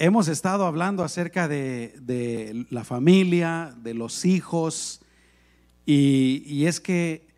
[0.00, 5.02] hemos estado hablando acerca de, la familia, de los hijos,
[5.84, 7.28] y, es que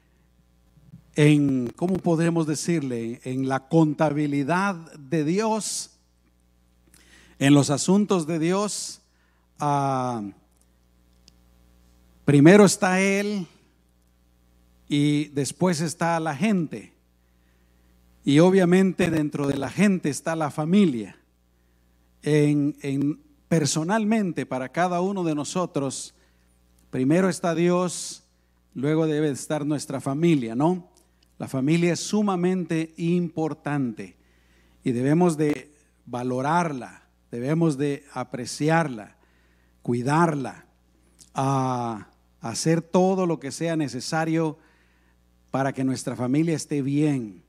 [1.16, 3.20] en, ¿cómo podemos decirle?
[3.24, 5.98] En la contabilidad de Dios,
[7.40, 9.02] en los asuntos de Dios,
[9.58, 10.22] ah,
[12.24, 13.46] primero está Él
[14.88, 16.92] y después está la gente.
[18.24, 21.16] Y obviamente dentro de la gente está la familia.
[22.22, 26.14] En, en, personalmente para cada uno de nosotros,
[26.90, 28.24] primero está Dios,
[28.74, 30.90] luego debe estar nuestra familia, ¿no?
[31.38, 34.16] La familia es sumamente importante
[34.84, 35.74] y debemos de
[36.06, 39.16] valorarla, debemos de apreciarla,
[39.82, 40.66] cuidarla,
[41.34, 42.08] a
[42.40, 44.58] hacer todo lo que sea necesario
[45.50, 47.42] para que nuestra familia esté bien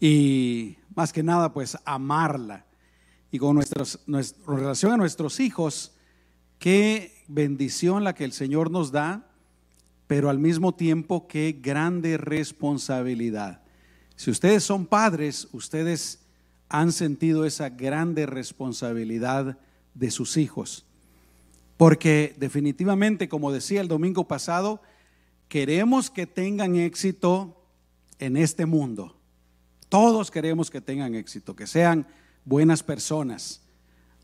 [0.00, 2.64] y más que nada pues amarla
[3.34, 3.82] y con nuestra
[4.46, 5.90] relación a nuestros hijos,
[6.60, 9.28] qué bendición la que el Señor nos da
[10.06, 13.60] pero al mismo tiempo qué grande responsabilidad.
[14.14, 16.20] Si ustedes son padres, ustedes
[16.68, 19.58] han sentido esa grande responsabilidad
[19.94, 20.86] de sus hijos.
[21.76, 24.80] Porque definitivamente, como decía el domingo pasado,
[25.48, 27.66] queremos que tengan éxito
[28.20, 29.16] en este mundo.
[29.88, 32.06] Todos queremos que tengan éxito, que sean
[32.44, 33.60] buenas personas,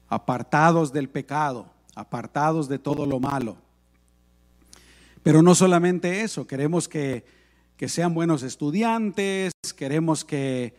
[0.08, 3.56] apartados del pecado, apartados de todo lo malo.
[5.22, 7.24] Pero no solamente eso, queremos que,
[7.86, 10.74] sean buenos estudiantes, queremos que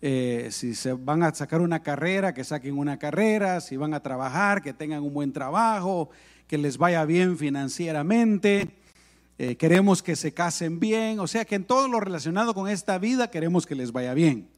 [0.00, 4.00] eh, si se van a sacar una carrera, que saquen una carrera, si van a
[4.00, 6.10] trabajar, que tengan un buen trabajo,
[6.46, 8.70] que les vaya bien financieramente.
[9.38, 12.98] Eh, queremos que se casen bien, o sea que en todo lo relacionado con esta
[12.98, 14.48] vida queremos que les vaya bien.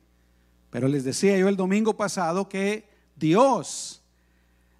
[0.70, 4.02] Pero les decía yo el domingo pasado que Dios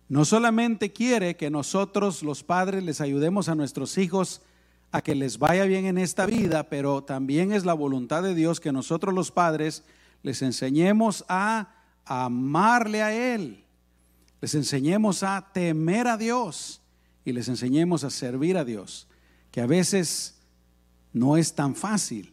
[0.08, 4.40] no solamente quiere que nosotros los padres les ayudemos a nuestros hijos
[4.90, 8.58] a que les vaya bien en esta vida, pero también es la voluntad de Dios
[8.58, 9.84] que nosotros los padres
[10.22, 11.74] les enseñemos a
[12.06, 13.64] amarle a Él,
[14.40, 16.80] les enseñemos a temer a Dios
[17.24, 19.06] y les enseñemos a servir a Dios,
[19.50, 20.38] que a veces
[21.12, 22.32] no es tan fácil.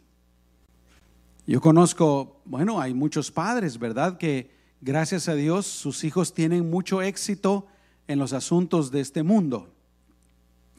[1.46, 4.18] Yo conozco, bueno, hay muchos padres, ¿verdad?
[4.18, 7.66] Que gracias a Dios sus hijos tienen mucho éxito
[8.08, 9.72] en los asuntos de este mundo.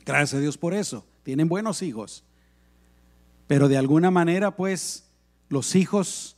[0.05, 2.23] Gracias a Dios por eso tienen buenos hijos,
[3.47, 5.09] pero de alguna manera pues
[5.49, 6.37] los hijos,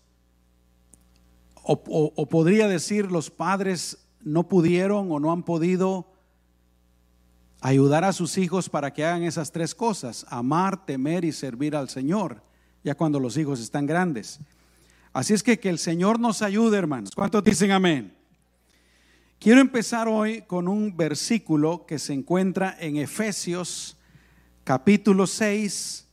[1.62, 6.08] o, podría decir los padres no pudieron o no han podido
[7.62, 11.90] ayudar a sus hijos para que hagan esas tres cosas, amar, temer y servir al
[11.90, 12.42] Señor,
[12.84, 14.40] ya cuando los hijos están grandes.
[15.14, 17.12] Así es que que el Señor nos ayude, hermanos.
[17.16, 18.14] ¿Cuántos dicen amén?
[19.40, 23.98] Quiero empezar hoy con un versículo que se encuentra en Efesios
[24.66, 26.08] capítulo 6,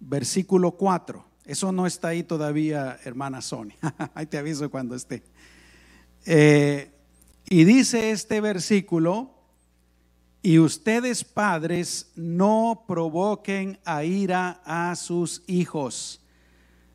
[0.00, 1.24] versículo 4.
[1.44, 3.76] Eso no está ahí todavía, hermana Sonia.
[4.14, 5.22] ahí te aviso cuando esté.
[6.24, 6.90] Eh,
[7.48, 9.34] y dice este versículo,
[10.42, 16.20] y ustedes padres no provoquen a ira a sus hijos,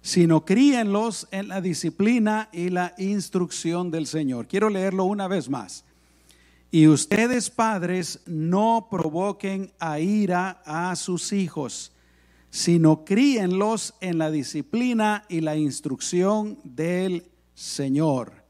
[0.01, 4.47] sino críenlos en la disciplina y la instrucción del Señor.
[4.47, 5.83] Quiero leerlo una vez más.
[6.71, 11.91] Y ustedes padres no provoquen a ira a sus hijos,
[12.49, 18.43] sino críenlos en la disciplina y la instrucción del Señor.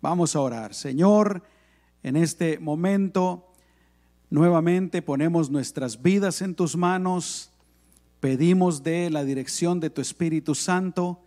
[0.00, 0.74] Vamos a orar.
[0.74, 1.42] Señor,
[2.02, 3.47] en este momento
[4.30, 7.50] nuevamente ponemos nuestras vidas en tus manos,
[8.20, 11.20] pedimos de la dirección de tu Espíritu Santo.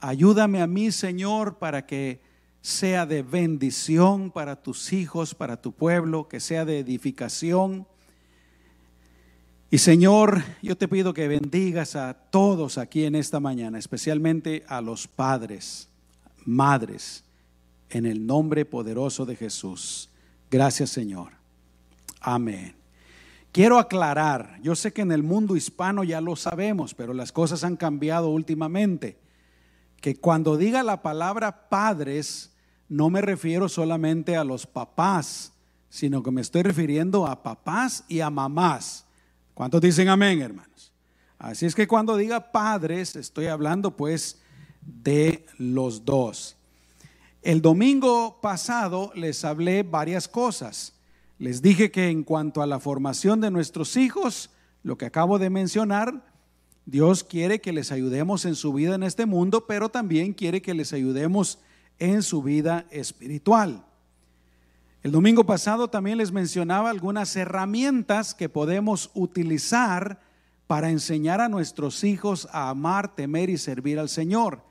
[0.00, 2.20] Ayúdame a mí, Señor, para que
[2.60, 7.86] sea de bendición para tus hijos, para tu pueblo, que sea de edificación.
[9.70, 14.80] Y Señor, yo te pido que bendigas a todos aquí en esta mañana, especialmente a
[14.80, 15.88] los padres,
[16.44, 17.24] madres,
[17.90, 20.08] en el nombre poderoso de Jesús.
[20.50, 21.37] Gracias Señor.
[22.20, 22.74] Amén.
[23.52, 27.64] Quiero aclarar, yo sé que en el mundo hispano ya lo sabemos, pero las cosas
[27.64, 29.18] han cambiado últimamente
[30.00, 32.52] que cuando diga la palabra padres,
[32.88, 35.52] no me refiero solamente a los papás,
[35.88, 39.06] sino que me estoy refiriendo a papás y a mamás.
[39.54, 40.92] ¿Cuántos dicen amén, hermanos?
[41.38, 44.40] Así es que cuando diga padres, estoy hablando pues
[44.82, 46.56] de los dos.
[47.42, 50.94] El domingo pasado les hablé varias cosas.
[51.38, 54.50] Les dije que en cuanto a la formación de nuestros hijos,
[54.82, 56.24] lo que acabo de mencionar,
[56.84, 60.74] Dios quiere que les ayudemos en su vida en este mundo, pero también quiere que
[60.74, 61.58] les ayudemos
[61.98, 63.84] en su vida espiritual.
[65.02, 70.20] El domingo pasado también les mencionaba algunas herramientas que podemos utilizar
[70.66, 74.62] para enseñar a nuestros hijos a amar, temer y servir al Señor.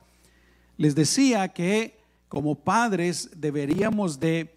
[0.75, 1.97] Les decía que
[2.27, 4.56] como padres deberíamos de,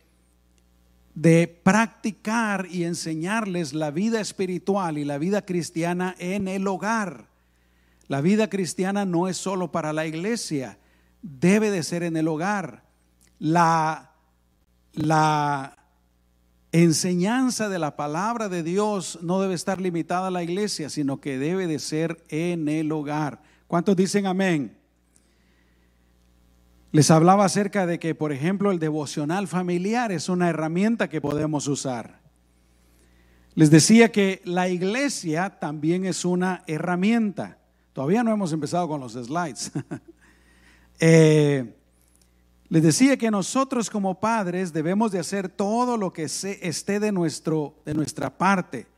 [1.14, 7.26] de practicar y enseñarles la vida espiritual y la vida cristiana en el hogar.
[8.08, 10.78] La vida cristiana no es solo para la iglesia,
[11.22, 12.84] debe de ser en el hogar.
[13.38, 14.12] La,
[14.92, 15.76] la
[16.72, 21.38] enseñanza de la palabra de Dios no debe estar limitada a la iglesia, sino que
[21.38, 23.42] debe de ser en el hogar.
[23.66, 24.79] ¿Cuántos dicen amén?
[26.92, 31.68] Les hablaba acerca de que, por ejemplo, el devocional familiar es una herramienta que podemos
[31.68, 32.20] usar.
[33.54, 37.58] Les decía que la iglesia también es una herramienta.
[37.92, 39.70] Todavía no hemos empezado con los slides.
[41.00, 41.76] eh,
[42.68, 47.76] les decía que nosotros como padres debemos de hacer todo lo que esté de, nuestro,
[47.84, 48.88] de nuestra parte,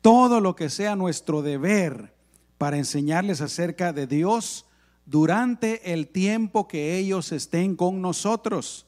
[0.00, 2.14] todo lo que sea nuestro deber
[2.56, 4.66] para enseñarles acerca de Dios
[5.06, 8.86] durante el tiempo que ellos estén con nosotros.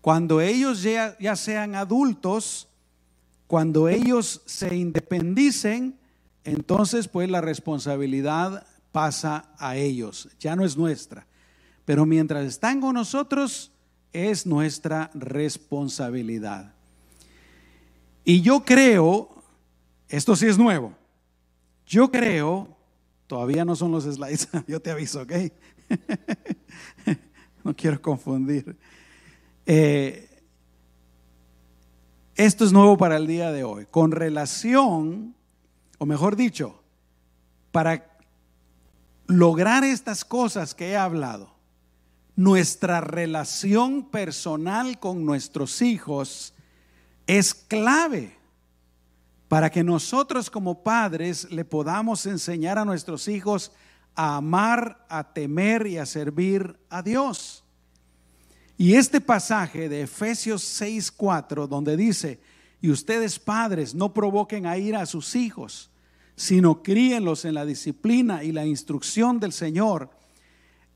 [0.00, 2.68] Cuando ellos ya, sean adultos,
[3.46, 5.96] cuando ellos se independicen,
[6.44, 11.26] entonces pues la responsabilidad pasa a ellos, ya no es nuestra.
[11.84, 13.70] Pero mientras están con nosotros,
[14.12, 16.74] es nuestra responsabilidad.
[18.24, 19.42] Y yo creo,
[20.08, 20.94] esto sí es nuevo,
[21.86, 22.71] yo creo,
[23.32, 25.32] todavía no son los slides, yo te aviso, ¿ok?
[27.64, 28.76] no quiero confundir.
[29.64, 30.28] Eh,
[32.34, 33.86] esto es nuevo para el día de hoy.
[33.90, 35.34] Con relación,
[35.96, 36.82] o mejor dicho,
[37.70, 38.18] para
[39.28, 41.54] lograr estas cosas que he hablado,
[42.36, 46.52] nuestra relación personal con nuestros hijos
[47.26, 48.36] es clave
[49.52, 53.70] para que nosotros como padres le podamos enseñar a nuestros hijos
[54.14, 57.62] a amar, a temer y a servir a Dios.
[58.78, 62.40] Y este pasaje de Efesios 6:4 donde dice,
[62.80, 65.90] "Y ustedes padres no provoquen a ira a sus hijos,
[66.34, 70.08] sino críenlos en la disciplina y la instrucción del Señor."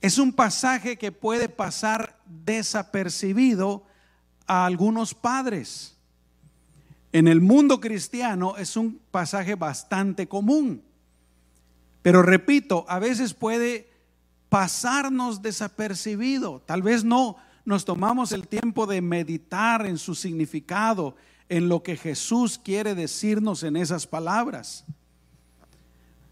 [0.01, 3.85] Es un pasaje que puede pasar desapercibido
[4.47, 5.96] a algunos padres.
[7.13, 10.83] En el mundo cristiano es un pasaje bastante común.
[12.03, 13.91] Pero repito, a veces puede
[14.49, 16.63] pasarnos desapercibido.
[16.65, 21.17] Tal vez no nos tomamos el tiempo de meditar en su significado,
[21.49, 24.85] en lo que Jesús quiere decirnos en esas palabras.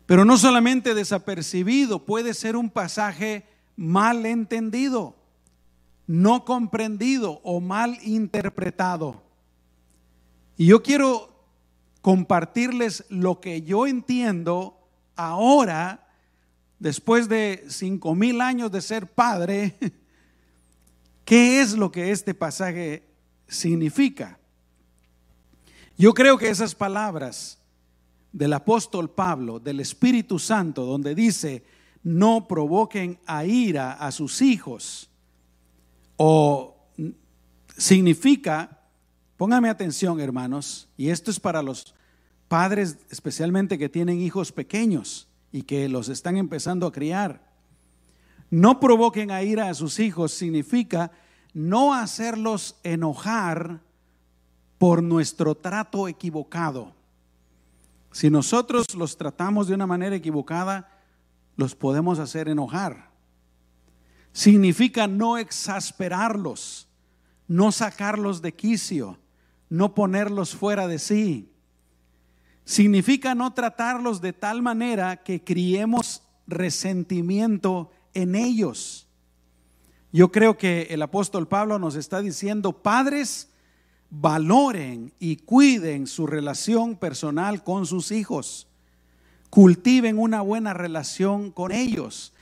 [0.07, 3.45] Pero no solamente desapercibido, puede ser un pasaje
[3.77, 5.17] mal entendido,
[6.07, 9.24] no comprendido o mal interpretado.
[10.57, 11.35] Y yo quiero
[12.01, 14.79] compartirles lo que yo entiendo
[15.17, 16.09] ahora,
[16.79, 19.75] después de cinco mil años de ser padre,
[21.25, 23.05] qué es lo que este pasaje
[23.49, 24.39] significa.
[25.97, 27.59] Yo creo que esas palabras
[28.33, 31.65] del apóstol Pablo, del Espíritu Santo, donde dice,
[32.03, 35.09] no provoquen a ira a sus hijos.
[36.17, 36.77] O
[37.77, 38.84] significa,
[39.37, 41.95] póngame atención hermanos, y esto es para los
[42.49, 47.53] padres especialmente que tienen hijos pequeños y que los están empezando a criar.
[48.51, 51.11] No provoquen a ira a sus hijos significa
[51.53, 53.81] no hacerlos enojar
[54.79, 56.95] por nuestro trato equivocado.
[58.13, 60.89] Si nosotros los tratamos de una manera equivocada,
[61.57, 63.11] los podemos hacer enojar.
[64.33, 66.89] Significa no exasperarlos,
[67.47, 69.19] no sacarlos de quicio,
[69.69, 71.51] no ponerlos fuera de sí.
[72.65, 79.07] Significa no tratarlos de tal manera que criemos resentimiento en ellos.
[80.13, 83.51] Yo creo que el apóstol Pablo nos está diciendo, padres,
[84.11, 88.69] valoren y cuiden su relación personal con sus hijos
[89.55, 92.34] cultiven una buena relación con ellos,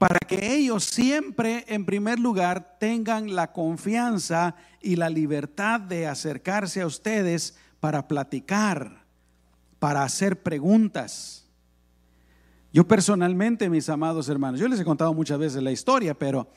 [0.00, 6.80] para que ellos siempre, en primer lugar, tengan la confianza y la libertad de acercarse
[6.80, 9.04] a ustedes para platicar,
[9.78, 11.44] para hacer preguntas.
[12.72, 16.48] Yo personalmente, mis amados hermanos, yo les he contado muchas veces la historia, pero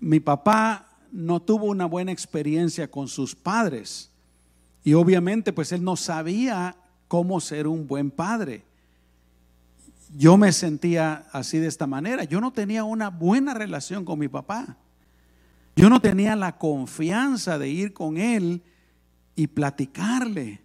[0.00, 4.10] mi papá no tuvo una buena experiencia con sus padres.
[4.82, 6.74] Y obviamente, pues él no sabía
[7.06, 8.64] cómo ser un buen padre
[10.14, 12.24] yo me sentía así de esta manera.
[12.24, 14.76] Yo no tenía una buena relación con mi papá.
[15.74, 18.62] Yo no tenía la confianza de ir con él
[19.34, 20.62] y platicarle.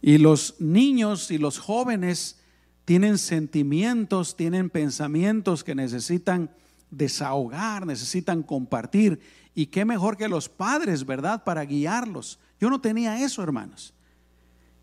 [0.00, 2.40] Y los niños y los jóvenes
[2.84, 6.50] tienen sentimientos, tienen pensamientos que necesitan
[6.90, 9.20] desahogar, necesitan compartir.
[9.54, 11.44] Y qué mejor que los padres, ¿verdad?
[11.44, 12.38] Para guiarlos.
[12.60, 13.94] Yo no tenía eso, hermanos.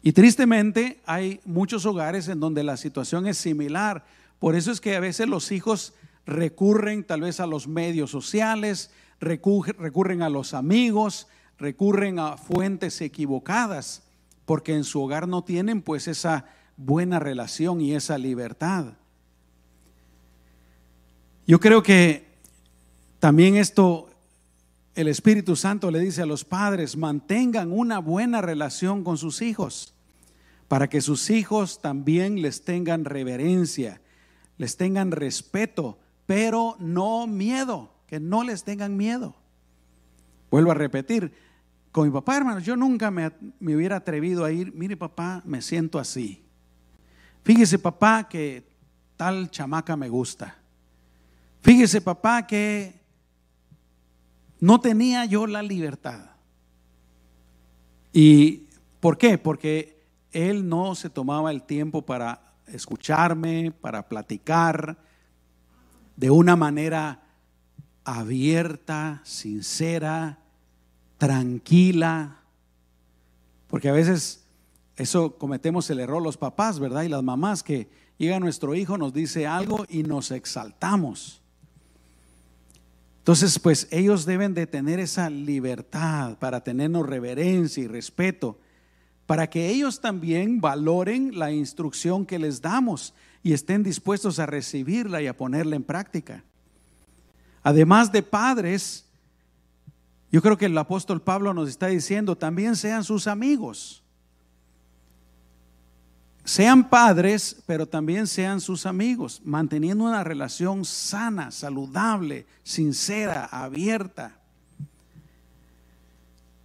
[0.02, 4.06] Y tristemente hay muchos hogares en donde la situación es similar.
[4.40, 5.94] Por eso es que a veces los hijos
[6.26, 11.28] recurren tal vez a los medios sociales, recurren a los amigos,
[11.58, 14.04] recurren a fuentes equivocadas,
[14.46, 16.46] porque en su hogar no tienen pues esa
[16.78, 18.94] buena relación y esa libertad.
[21.46, 22.28] Yo creo que
[23.20, 24.09] también esto
[24.96, 29.94] el Espíritu Santo le dice a los padres, mantengan una buena relación con sus hijos,
[30.68, 34.02] para que sus hijos también les tengan reverencia,
[34.58, 39.36] les tengan respeto, pero no miedo, que no les tengan miedo.
[40.52, 41.32] Vuelvo a repetir,
[41.92, 45.62] con mi papá, hermanos, yo nunca me, me hubiera atrevido a ir, mire papá, me
[45.62, 46.44] siento así.
[47.44, 48.68] Fíjese papá que
[49.18, 50.58] tal chamaca me gusta.
[51.62, 52.99] Fíjese papá que
[54.60, 56.32] no tenía yo la libertad.
[58.12, 58.68] ¿Y
[59.00, 59.38] por qué?
[59.38, 64.98] Porque él no se tomaba el tiempo para escucharme, para platicar
[66.16, 67.24] de una manera
[68.04, 70.40] abierta, sincera,
[71.18, 72.42] tranquila.
[73.68, 74.44] Porque a veces
[74.96, 77.04] eso cometemos el error los papás, ¿verdad?
[77.04, 81.42] Y las mamás que llega nuestro hijo, nos dice algo y nos exaltamos.
[83.20, 88.60] Entonces, pues ellos deben de tener esa libertad para tenernos reverencia y respeto,
[89.26, 95.22] para que ellos también valoren la instrucción que les damos y estén dispuestos a recibirla
[95.22, 96.44] y a ponerla en práctica.
[97.62, 99.06] Además de padres,
[100.32, 103.99] yo creo que el apóstol Pablo nos está diciendo, también sean sus amigos.
[106.50, 114.40] Sean padres, pero también sean sus amigos, manteniendo una relación sana, saludable, sincera, abierta,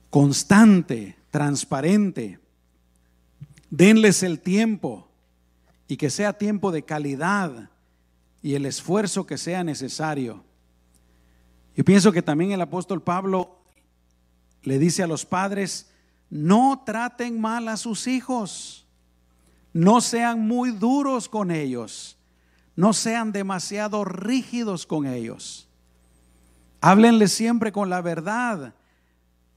[0.08, 2.38] constante, transparente.
[3.68, 5.06] Denles el tiempo
[5.86, 7.68] y que sea tiempo de calidad
[8.40, 10.42] y el esfuerzo que sea necesario.
[11.76, 13.58] Yo pienso que también el apóstol Pablo
[14.62, 15.90] le dice a los padres,
[16.30, 18.83] no traten mal a sus hijos
[19.74, 22.16] no sean muy duros con ellos.
[22.76, 25.68] No sean demasiado rígidos con ellos.
[26.80, 28.74] Háblenles siempre con la verdad.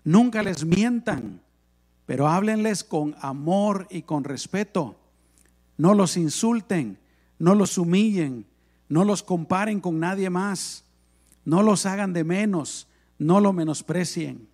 [0.03, 1.41] Nunca les mientan,
[2.05, 4.95] pero háblenles con amor y con respeto.
[5.77, 6.97] No los insulten,
[7.38, 8.47] no los humillen,
[8.89, 10.83] no los comparen con nadie más.
[11.45, 12.88] No los hagan de menos,
[13.19, 14.50] no lo menosprecien.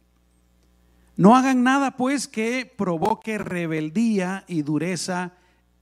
[1.16, 5.34] No hagan nada pues que provoque rebeldía y dureza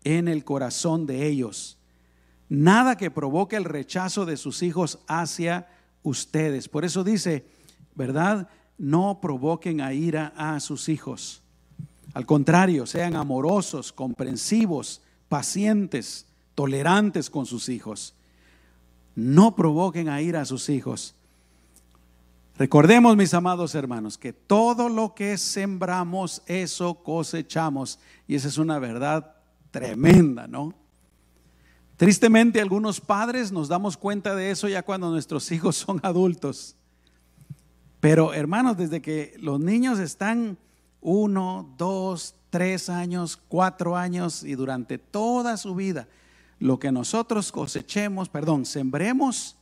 [0.04, 1.78] en el corazón de ellos.
[2.50, 5.68] Nada que provoque el rechazo de sus hijos hacia
[6.04, 6.68] ustedes.
[6.68, 7.46] Por eso dice,
[7.96, 8.50] ¿verdad?
[8.78, 11.42] No provoquen a ira a sus hijos.
[12.14, 18.14] Al contrario, sean amorosos, comprensivos, pacientes, tolerantes con sus hijos.
[19.16, 21.16] No provoquen a ira a sus hijos.
[22.58, 27.98] Recordemos, mis amados hermanos, que todo lo que sembramos, eso cosechamos.
[28.28, 29.36] Y esa es una verdad
[29.72, 30.74] tremenda, ¿no?
[31.98, 36.76] Tristemente algunos padres nos damos cuenta de eso ya cuando nuestros hijos son adultos.
[38.00, 40.58] Pero hermanos, desde que los niños están
[41.00, 46.08] uno, dos, tres años, cuatro años y durante toda su vida,
[46.60, 49.56] lo que nosotros cosechemos, perdón, sembremos,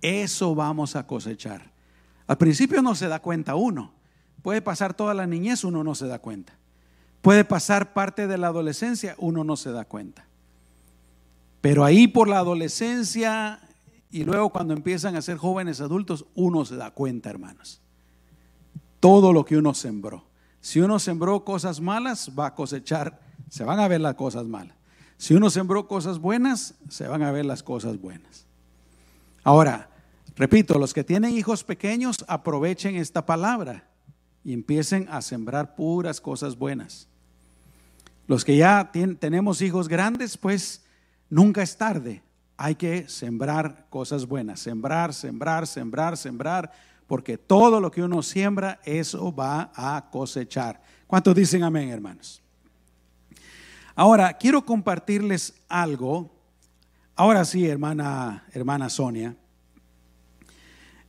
[0.00, 1.70] eso vamos a cosechar.
[2.26, 3.92] Al principio no se da cuenta uno.
[4.42, 6.54] Puede pasar toda la niñez, uno no se da cuenta.
[7.22, 10.26] Puede pasar parte de la adolescencia, uno no se da cuenta.
[11.60, 13.60] Pero ahí por la adolescencia
[14.12, 17.80] y luego cuando empiezan a ser jóvenes adultos, uno se da cuenta, hermanos.
[19.00, 20.26] Todo lo que uno sembró.
[20.60, 24.76] Si uno sembró cosas malas, va a cosechar, se van a ver las cosas malas.
[25.16, 28.46] Si uno sembró cosas buenas, se van a ver las cosas buenas.
[29.44, 29.88] Ahora,
[30.36, 33.88] repito, los que tienen hijos pequeños, aprovechen esta palabra
[34.44, 37.08] y empiecen a sembrar puras cosas buenas.
[38.26, 40.84] Los que ya tenemos hijos grandes, pues
[41.28, 42.22] nunca es tarde.
[42.56, 46.72] Hay que sembrar cosas buenas, sembrar, sembrar, sembrar, sembrar,
[47.06, 50.80] porque todo lo que uno siembra, eso va a cosechar.
[51.06, 52.42] ¿Cuántos dicen amén, hermanos?
[53.94, 56.30] Ahora, quiero compartirles algo.
[57.14, 59.36] Ahora sí, hermana, hermana Sonia.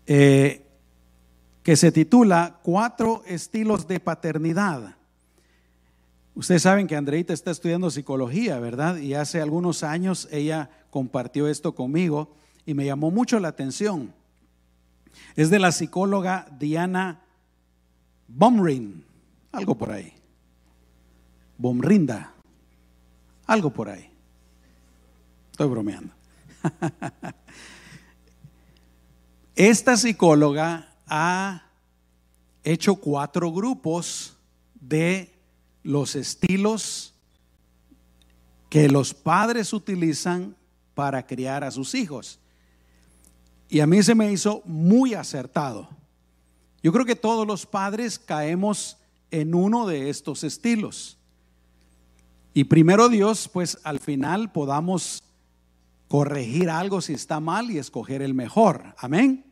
[0.05, 0.67] Eh,
[1.63, 4.97] que se titula Cuatro estilos de paternidad.
[6.35, 8.97] Ustedes saben que Andreita está estudiando psicología, ¿verdad?
[8.97, 12.35] Y hace algunos años ella compartió esto conmigo
[12.65, 14.13] y me llamó mucho la atención.
[15.35, 17.21] Es de la psicóloga Diana
[18.27, 19.05] Bomrin,
[19.51, 20.13] algo por ahí.
[21.57, 22.33] Bomrinda,
[23.45, 24.09] algo por ahí.
[25.51, 26.13] Estoy bromeando.
[29.55, 31.69] Esta psicóloga ha
[32.63, 34.35] hecho cuatro grupos
[34.73, 35.32] de
[35.83, 37.13] los estilos
[38.69, 40.55] que los padres utilizan
[40.95, 42.39] para criar a sus hijos.
[43.69, 45.89] Y a mí se me hizo muy acertado.
[46.81, 48.97] Yo creo que todos los padres caemos
[49.31, 51.17] en uno de estos estilos.
[52.53, 55.23] Y primero Dios, pues al final podamos
[56.07, 58.93] corregir algo si está mal y escoger el mejor.
[58.97, 59.45] Amén.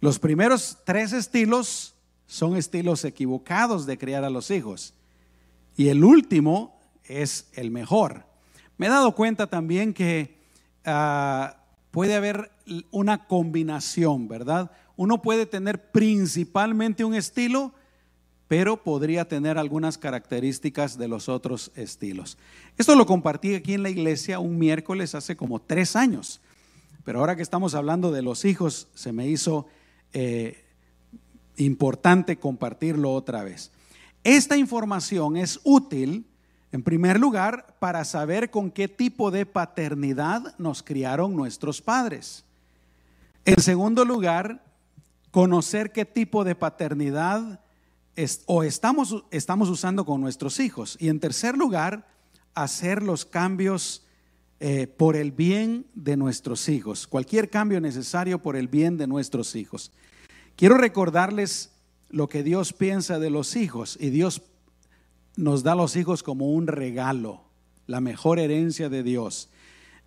[0.00, 1.94] Los primeros tres estilos
[2.28, 4.94] son estilos equivocados de criar a los hijos.
[5.76, 8.26] Y el último es el mejor.
[8.76, 10.36] Me he dado cuenta también que
[10.84, 11.56] ah,
[11.90, 12.52] puede haber
[12.90, 14.70] una combinación, ¿verdad?
[14.94, 17.72] Uno puede tener principalmente un estilo,
[18.46, 22.36] pero podría tener algunas características de los otros estilos.
[22.76, 26.42] Esto lo compartí aquí en la iglesia un miércoles hace como tres años,
[27.04, 29.66] pero ahora que estamos hablando de los hijos, se me hizo
[30.12, 30.67] eh,
[31.58, 33.70] importante compartirlo otra vez.
[34.24, 36.26] Esta información es útil,
[36.72, 42.44] en primer lugar, para saber con qué tipo de paternidad nos criaron nuestros padres.
[43.44, 44.62] En segundo lugar,
[45.30, 47.60] conocer qué tipo de paternidad
[48.46, 50.96] o estamos, estamos usando con nuestros hijos.
[51.00, 52.06] Y en tercer lugar,
[52.54, 54.04] hacer los cambios
[54.60, 57.06] eh, por el bien de nuestros hijos.
[57.06, 59.92] Cualquier cambio necesario por el bien de nuestros hijos.
[60.58, 61.70] Quiero recordarles
[62.10, 63.96] lo que Dios piensa de los hijos.
[64.00, 64.42] Y Dios
[65.36, 67.44] nos da a los hijos como un regalo,
[67.86, 69.50] la mejor herencia de Dios.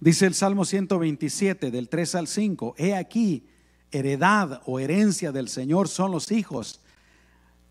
[0.02, 3.48] Dice el Salmo 127, del 3 al 5, he aquí,
[3.92, 6.82] heredad o herencia del Señor son los hijos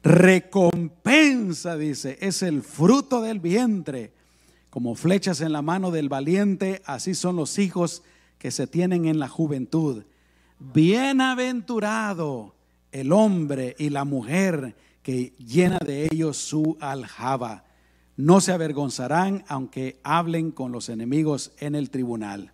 [0.02, 4.14] Recompensa, dice, es el fruto del vientre.
[4.70, 8.02] Como flechas en la mano del valiente, así son los hijos
[8.38, 10.04] que se tienen en la juventud.
[10.58, 12.54] Bienaventurado
[12.92, 17.64] el hombre y la mujer que llena de ellos su aljaba.
[18.16, 22.52] No se avergonzarán aunque hablen con los enemigos en el tribunal.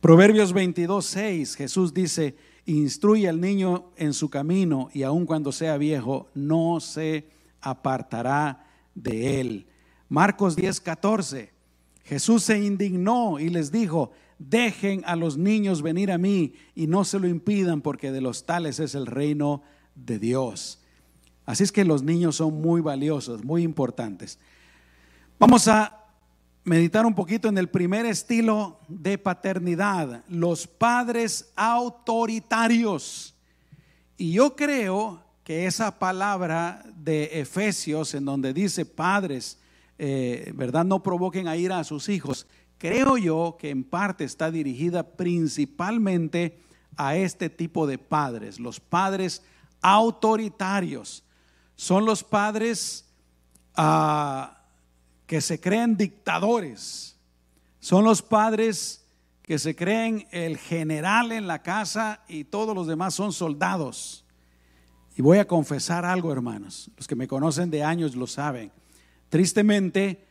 [0.00, 2.34] Proverbios 22, 6, Jesús dice,
[2.66, 7.26] instruye al niño en su camino y aun cuando sea viejo no se
[7.60, 9.66] apartará de él.
[10.08, 11.52] Marcos 10, 14.
[12.04, 17.04] Jesús se indignó y les dijo, dejen a los niños venir a mí y no
[17.04, 19.62] se lo impidan porque de los tales es el reino
[19.94, 20.80] de Dios.
[21.44, 24.38] Así es que los niños son muy valiosos, muy importantes.
[25.38, 26.06] Vamos a
[26.64, 33.34] meditar un poquito en el primer estilo de paternidad, los padres autoritarios.
[34.16, 39.58] Y yo creo que esa palabra de Efesios, en donde dice padres,
[39.98, 40.86] eh, ¿verdad?
[40.86, 42.46] No provoquen a ira a sus hijos.
[42.80, 46.62] Creo yo que en parte está dirigida principalmente
[46.96, 49.42] a este tipo de padres, los padres
[49.82, 51.22] autoritarios.
[51.76, 53.04] Son los padres
[53.76, 54.62] ah,
[55.26, 57.18] que se creen dictadores.
[57.80, 59.04] Son los padres
[59.42, 64.24] que se creen el general en la casa y todos los demás son soldados.
[65.18, 66.90] Y voy a confesar algo, hermanos.
[66.96, 68.72] Los que me conocen de años lo saben.
[69.28, 70.29] Tristemente,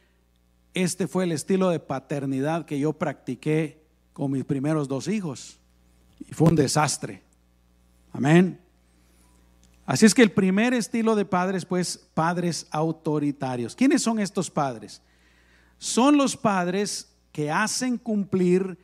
[0.73, 5.59] este fue el estilo de paternidad que yo practiqué con mis primeros dos hijos.
[6.19, 7.23] Y fue un desastre.
[8.11, 8.59] Amén.
[9.85, 13.75] Así es que el primer estilo de padres, pues, padres autoritarios.
[13.75, 15.01] ¿Quiénes son estos padres?
[15.77, 18.77] Son los padres que hacen cumplir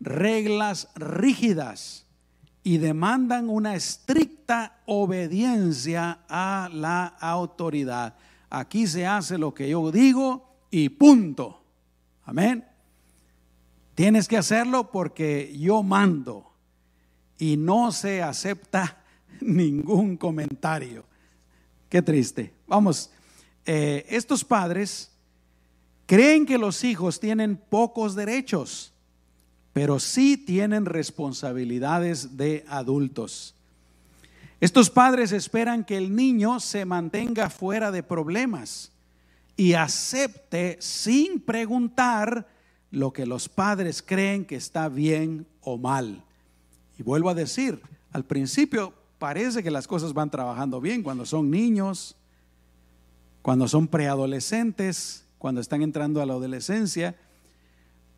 [0.00, 2.06] reglas rígidas
[2.62, 8.16] y demandan una estricta obediencia a la autoridad.
[8.50, 11.62] Aquí se hace lo que yo digo y punto.
[12.24, 12.64] Amén.
[13.94, 16.52] Tienes que hacerlo porque yo mando
[17.38, 19.02] y no se acepta
[19.40, 21.04] ningún comentario.
[21.88, 22.52] Qué triste.
[22.66, 23.10] Vamos,
[23.64, 25.10] eh, estos padres
[26.06, 28.92] creen que los hijos tienen pocos derechos,
[29.72, 33.54] pero sí tienen responsabilidades de adultos.
[34.60, 38.90] Estos padres esperan que el niño se mantenga fuera de problemas
[39.58, 42.46] y acepte sin preguntar
[42.92, 46.24] lo que los padres creen que está bien o mal.
[46.96, 51.50] Y vuelvo a decir, al principio parece que las cosas van trabajando bien cuando son
[51.50, 52.16] niños,
[53.42, 57.16] cuando son preadolescentes, cuando están entrando a la adolescencia.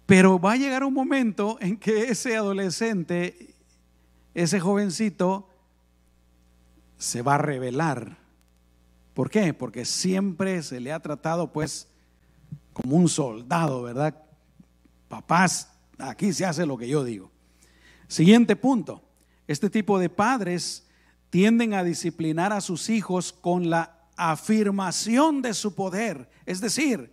[0.05, 3.55] Pero va a llegar un momento en que ese adolescente,
[4.35, 5.49] ese jovencito,
[6.99, 8.20] se va a revelar.
[9.15, 9.53] ¿Por qué?
[9.55, 11.89] Porque siempre se le ha tratado pues
[12.73, 14.23] como un soldado, ¿verdad?
[15.09, 17.31] Papás, aquí se hace lo que yo digo.
[18.09, 19.03] Siguiente punto.
[19.47, 20.87] Este tipo de padres
[21.31, 27.13] tienden a disciplinar a sus hijos con la afirmación de su poder, es decir,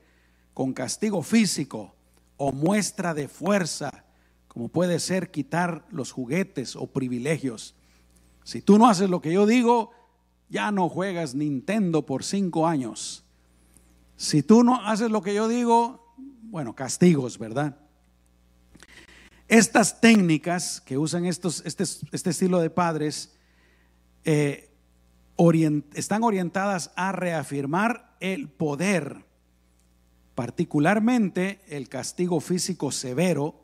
[0.54, 1.96] con castigo físico
[2.36, 4.06] o muestra de fuerza,
[4.48, 7.76] como puede ser quitar los juguetes o privilegios.
[8.44, 9.92] Si tú no haces lo que yo digo,
[10.50, 13.24] ya no juegas Nintendo por cinco años.
[14.16, 17.78] Si tú no haces lo que yo digo, bueno, castigos, ¿verdad?
[19.48, 23.34] Estas técnicas que usan estos, este, este estilo de padres
[24.26, 24.70] eh,
[25.94, 29.26] están orientadas a reafirmar el poder,
[30.36, 33.62] particularmente el castigo físico severo,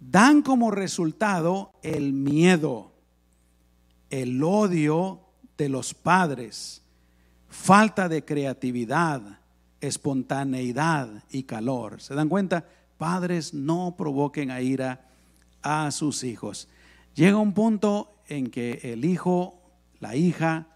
[0.00, 2.92] dan como resultado el miedo,
[4.10, 5.27] el odio
[5.58, 6.80] de los padres,
[7.48, 9.20] falta de creatividad,
[9.80, 12.00] espontaneidad y calor.
[12.00, 12.64] ¿Se dan cuenta?
[12.96, 15.10] Padres no provoquen a ira
[15.60, 16.68] a sus hijos.
[17.14, 19.60] Llega un punto en que el hijo,
[19.98, 20.68] la hija,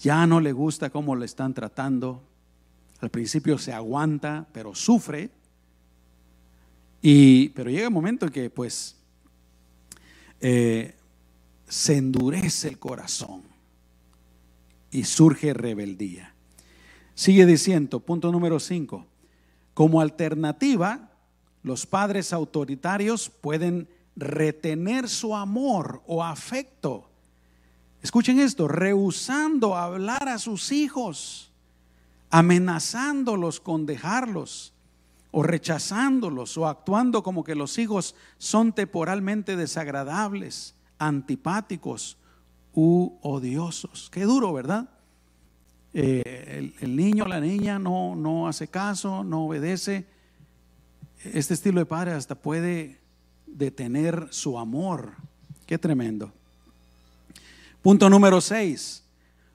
[0.00, 2.22] ya no le gusta cómo le están tratando.
[3.00, 5.30] Al principio se aguanta, pero sufre.
[7.00, 8.96] Y, pero llega un momento en que pues
[10.40, 10.96] eh,
[11.68, 13.49] se endurece el corazón
[14.90, 16.34] y surge rebeldía.
[17.14, 19.06] Sigue diciendo, punto número 5,
[19.74, 21.10] como alternativa,
[21.62, 27.08] los padres autoritarios pueden retener su amor o afecto.
[28.02, 31.52] Escuchen esto, rehusando hablar a sus hijos,
[32.30, 34.72] amenazándolos con dejarlos
[35.30, 42.16] o rechazándolos o actuando como que los hijos son temporalmente desagradables, antipáticos
[42.74, 44.10] u odiosos.
[44.10, 44.88] Qué duro, ¿verdad?
[45.92, 50.06] Eh, el, niño o la niña no, no hace caso, no obedece.
[51.24, 53.00] Este estilo de padre hasta puede
[53.46, 55.12] detener su amor.
[55.66, 56.32] Qué tremendo.
[57.82, 59.04] Punto número 6.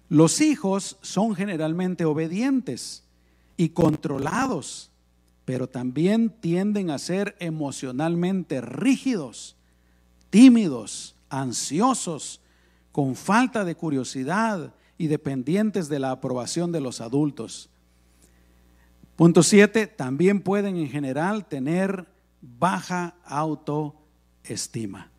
[0.09, 3.03] Los hijos son generalmente obedientes
[3.57, 4.91] y controlados,
[5.45, 9.55] pero también tienden a ser emocionalmente rígidos,
[10.29, 12.41] tímidos, ansiosos,
[12.95, 17.69] con falta de curiosidad y dependientes de la aprobación de los adultos.
[19.17, 22.07] Punto 7, también pueden en general tener
[22.39, 25.11] baja autoestima.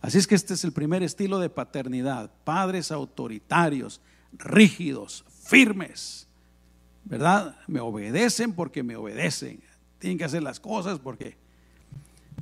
[0.00, 2.30] Así es que este es el primer estilo de paternidad.
[2.44, 4.00] Padres autoritarios,
[4.32, 6.26] rígidos, firmes,
[7.04, 7.58] ¿verdad?
[7.66, 9.60] Me obedecen porque me obedecen.
[9.98, 11.36] Tienen que hacer las cosas porque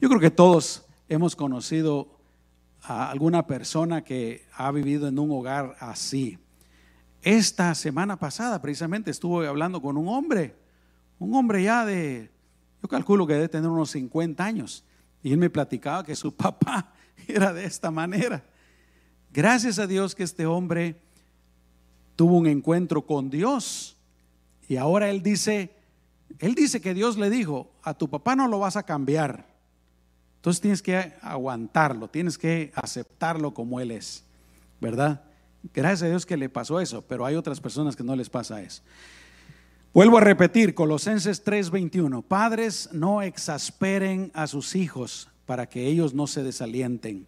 [0.01, 2.16] yo creo que todos hemos conocido
[2.87, 6.39] a alguna persona que ha vivido en un hogar así.
[7.23, 10.55] Esta semana pasada precisamente estuve hablando con un hombre,
[11.19, 12.31] un hombre ya de,
[12.83, 14.85] yo calculo que debe tener unos 50 años,
[15.23, 16.93] y él me platicaba que su papá
[17.27, 18.45] era de esta manera.
[19.33, 21.01] Gracias a Dios que este hombre
[22.15, 23.97] tuvo un encuentro con Dios
[24.69, 25.75] y ahora él dice,
[26.39, 29.56] él dice que Dios le dijo, a tu papá no lo vas a cambiar.
[30.37, 34.25] Entonces tienes que aguantarlo, tienes que aceptarlo como él es,
[34.81, 35.25] ¿verdad?
[35.75, 38.63] Gracias a Dios que le pasó eso, pero hay otras personas que no les pasa
[38.63, 38.83] eso.
[39.93, 46.27] Vuelvo a repetir, Colosenses 3:21, padres no exasperen a sus hijos para que ellos no
[46.27, 47.27] se desalienten,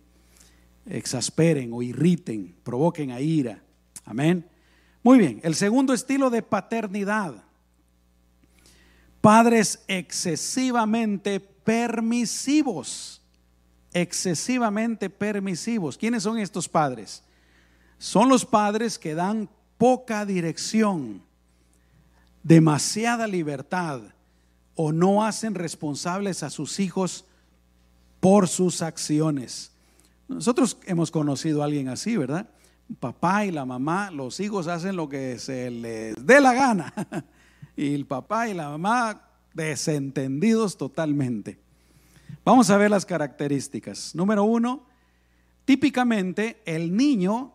[0.87, 3.62] exasperen o irriten, provoquen a ira.
[4.05, 4.47] Amén.
[5.03, 7.42] Muy bien, el segundo estilo de paternidad,
[9.21, 13.21] padres excesivamente permisivos,
[13.93, 15.99] excesivamente permisivos.
[15.99, 17.23] ¿Quiénes son estos padres?
[17.99, 21.21] son los padres que dan poca dirección,
[22.43, 24.01] demasiada libertad
[24.75, 27.25] o no hacen responsables a sus hijos
[28.21, 29.73] por sus acciones.
[30.29, 32.49] Nosotros hemos conocido a alguien así, ¿verdad?
[33.01, 36.95] Papá y la mamá, los hijos hacen lo que se les dé la gana.
[37.77, 39.28] Y el papá y la mamá
[39.66, 41.59] desentendidos totalmente.
[42.44, 44.14] Vamos a ver las características.
[44.14, 44.87] Número uno,
[45.64, 47.53] típicamente el niño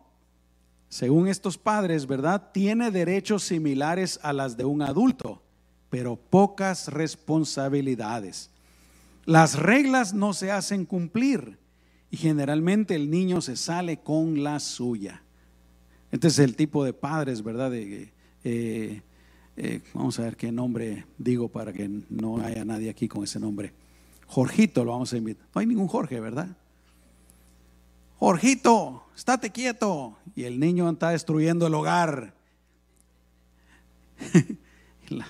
[0.94, 2.52] según estos padres, ¿verdad?
[2.52, 5.42] Tiene derechos similares a las de un adulto,
[5.90, 8.50] pero pocas responsabilidades.
[9.24, 11.58] Las reglas no se hacen cumplir
[12.12, 15.24] y generalmente el niño se sale con la suya.
[16.12, 17.72] Este es el tipo de padres, ¿verdad?
[17.72, 18.12] De,
[18.44, 19.02] eh,
[19.56, 23.38] eh, vamos a ver qué nombre digo para que no haya nadie aquí con ese
[23.38, 23.72] nombre.
[24.26, 25.46] Jorgito lo vamos a invitar.
[25.54, 26.48] No hay ningún Jorge, ¿verdad?
[28.18, 30.16] Jorgito, estate quieto.
[30.34, 32.34] Y el niño está destruyendo el hogar.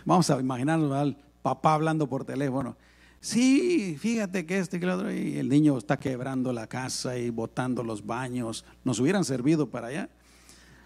[0.05, 2.77] vamos a imaginarnos al papá hablando por teléfono.
[3.21, 5.13] Sí, fíjate que este y que el otro.
[5.13, 8.65] Y el niño está quebrando la casa y botando los baños.
[8.85, 10.09] Nos hubieran servido para allá,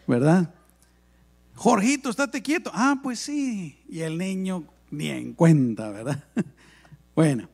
[0.06, 0.54] ¿verdad?
[1.58, 2.70] Jorgito, estate quieto.
[2.72, 3.76] Ah, pues sí.
[3.88, 6.24] Y el niño ni en cuenta, ¿verdad?
[7.16, 7.48] Bueno,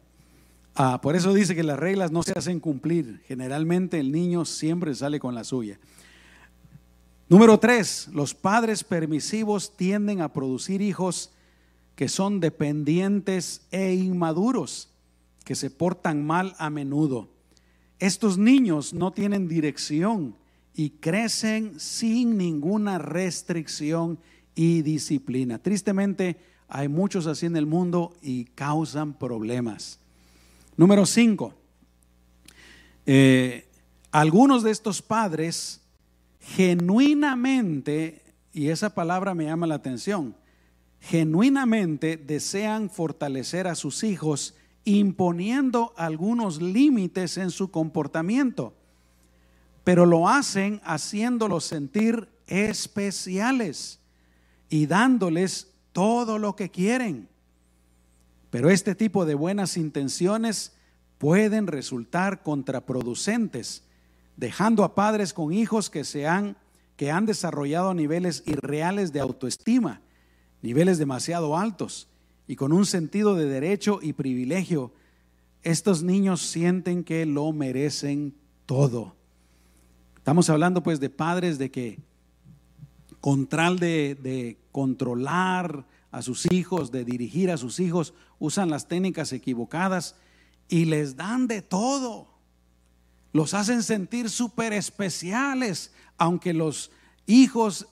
[0.74, 3.22] ah, por eso dice que las reglas no se hacen cumplir.
[3.26, 5.80] Generalmente el niño siempre sale con la suya.
[7.30, 11.30] Número tres, los padres permisivos tienden a producir hijos
[11.96, 14.90] que son dependientes e inmaduros,
[15.46, 17.30] que se portan mal a menudo.
[17.98, 20.36] Estos niños no tienen dirección
[20.74, 24.18] y crecen sin ninguna restricción
[24.54, 25.58] y disciplina.
[25.58, 26.36] Tristemente,
[26.68, 30.00] hay muchos así en el mundo y causan problemas.
[30.76, 31.54] Número cinco,
[33.06, 33.68] eh,
[34.10, 35.80] algunos de estos padres
[36.40, 40.34] genuinamente, y esa palabra me llama la atención,
[41.00, 48.74] genuinamente desean fortalecer a sus hijos imponiendo algunos límites en su comportamiento
[49.84, 54.00] pero lo hacen haciéndolos sentir especiales
[54.68, 57.28] y dándoles todo lo que quieren.
[58.50, 60.72] Pero este tipo de buenas intenciones
[61.18, 63.84] pueden resultar contraproducentes,
[64.36, 66.56] dejando a padres con hijos que se han
[66.96, 70.00] que han desarrollado niveles irreales de autoestima,
[70.62, 72.08] niveles demasiado altos
[72.46, 74.92] y con un sentido de derecho y privilegio.
[75.62, 78.34] Estos niños sienten que lo merecen
[78.66, 79.16] todo.
[80.24, 81.98] Estamos hablando pues de padres de que
[83.20, 89.34] contral de, de controlar a sus hijos, de dirigir a sus hijos, usan las técnicas
[89.34, 90.16] equivocadas
[90.66, 92.26] y les dan de todo.
[93.34, 96.90] Los hacen sentir súper especiales, aunque los
[97.26, 97.86] hijos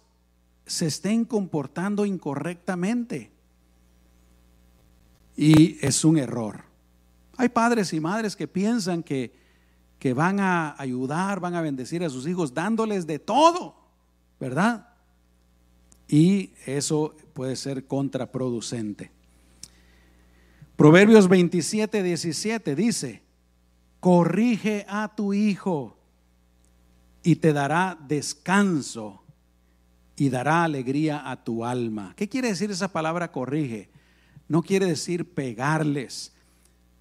[0.64, 3.30] se estén comportando incorrectamente.
[5.36, 6.64] Y es un error.
[7.36, 9.41] Hay padres y madres que piensan que
[10.02, 13.76] que van a ayudar, van a bendecir a sus hijos, dándoles de todo,
[14.40, 14.88] ¿verdad?
[16.08, 19.12] Y eso puede ser contraproducente.
[20.74, 23.22] Proverbios 27, 17 dice,
[24.00, 25.96] corrige a tu hijo
[27.22, 29.22] y te dará descanso
[30.16, 32.12] y dará alegría a tu alma.
[32.16, 33.88] ¿Qué quiere decir esa palabra corrige?
[34.48, 36.32] No quiere decir pegarles,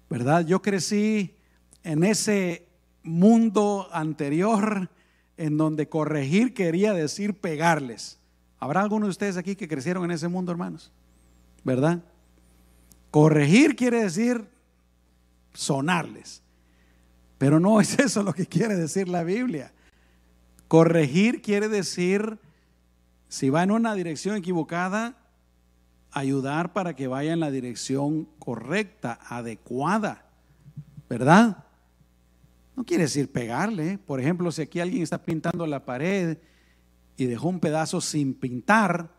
[0.08, 0.46] ¿verdad?
[0.46, 1.34] Yo crecí
[1.82, 2.70] en ese
[3.02, 4.90] mundo anterior
[5.36, 8.18] en donde corregir quería decir pegarles.
[8.58, 10.92] ¿Habrá algunos de ustedes aquí que crecieron en ese mundo, hermanos?
[11.64, 12.02] ¿Verdad?
[13.10, 14.46] Corregir quiere decir
[15.52, 16.42] sonarles.
[17.38, 19.72] Pero no es eso lo que quiere decir la Biblia.
[20.68, 22.38] Corregir quiere decir,
[23.28, 25.16] si va en una dirección equivocada,
[26.12, 30.26] ayudar para que vaya en la dirección correcta, adecuada.
[31.08, 31.64] ¿Verdad?
[32.76, 33.98] No quiere decir pegarle.
[33.98, 36.38] Por ejemplo, si aquí alguien está pintando la pared
[37.16, 39.10] y dejó un pedazo sin pintar,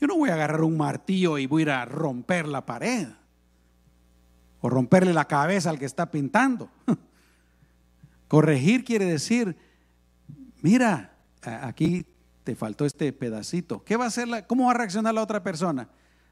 [0.00, 3.08] yo no voy a agarrar un martillo y voy a ir a romper la pared
[4.60, 6.70] o romperle la cabeza al que está pintando.
[8.28, 9.56] Corregir quiere decir,
[10.62, 12.06] mira, aquí
[12.44, 13.84] te faltó este pedacito.
[13.84, 14.26] ¿Qué va a hacer?
[14.26, 15.88] La, ¿Cómo va a reaccionar la otra persona?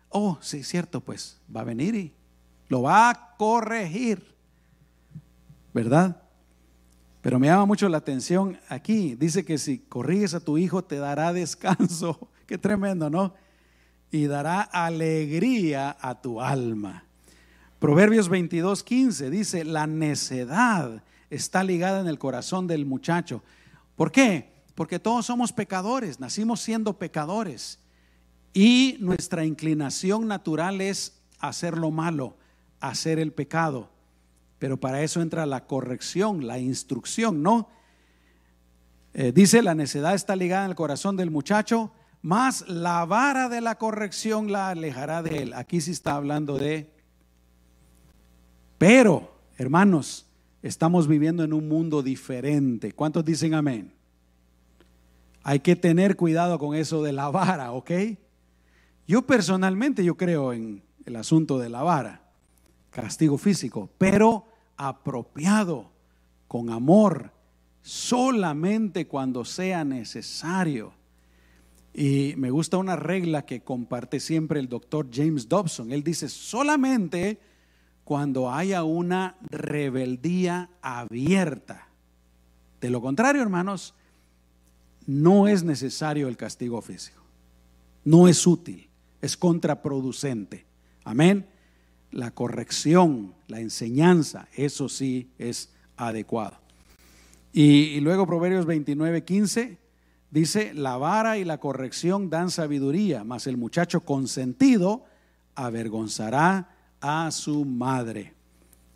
[0.08, 2.14] Oh, sí, cierto, pues va a venir y
[2.68, 4.34] lo va a corregir.
[5.74, 6.21] ¿Verdad?
[7.22, 9.14] Pero me llama mucho la atención aquí.
[9.14, 12.28] Dice que si corriges a tu hijo te dará descanso.
[12.46, 13.32] Qué tremendo, ¿no?
[14.10, 17.04] Y dará alegría a tu alma.
[17.78, 23.42] Proverbios 22, 15 dice, la necedad está ligada en el corazón del muchacho.
[23.94, 24.52] ¿Por qué?
[24.74, 27.78] Porque todos somos pecadores, nacimos siendo pecadores.
[28.52, 32.36] Y nuestra inclinación natural es hacer lo malo,
[32.80, 33.91] hacer el pecado
[34.62, 37.68] pero para eso entra la corrección, la instrucción, ¿no?
[39.12, 41.90] Eh, dice, la necedad está ligada en el corazón del muchacho,
[42.22, 45.54] más la vara de la corrección la alejará de él.
[45.54, 46.92] Aquí sí está hablando de...
[48.78, 50.28] Pero, hermanos,
[50.62, 52.92] estamos viviendo en un mundo diferente.
[52.92, 53.92] ¿Cuántos dicen amén?
[55.42, 57.90] Hay que tener cuidado con eso de la vara, ¿ok?
[59.08, 62.30] Yo personalmente yo creo en el asunto de la vara,
[62.92, 64.51] castigo físico, pero
[64.88, 65.90] apropiado,
[66.48, 67.32] con amor,
[67.82, 70.92] solamente cuando sea necesario.
[71.94, 75.92] Y me gusta una regla que comparte siempre el doctor James Dobson.
[75.92, 77.38] Él dice, solamente
[78.04, 81.88] cuando haya una rebeldía abierta.
[82.80, 83.94] De lo contrario, hermanos,
[85.06, 87.22] no es necesario el castigo físico.
[88.04, 88.88] No es útil,
[89.20, 90.66] es contraproducente.
[91.04, 91.46] Amén.
[92.12, 96.58] La corrección, la enseñanza, eso sí es adecuado.
[97.52, 99.78] Y, luego Proverbios 29, 15
[100.30, 105.04] dice, la vara y la corrección dan sabiduría, mas el muchacho consentido
[105.54, 106.70] avergonzará
[107.00, 108.34] a su madre.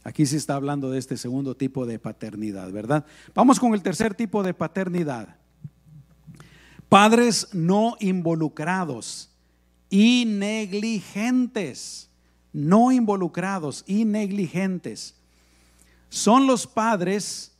[0.04, 3.04] Aquí se está hablando de este segundo tipo de paternidad, ¿verdad?
[3.34, 5.36] Vamos con el tercer tipo de paternidad.
[6.88, 9.30] Padres no involucrados
[9.90, 12.05] y negligentes,
[12.56, 15.14] no involucrados y negligentes.
[16.08, 17.52] Son los padres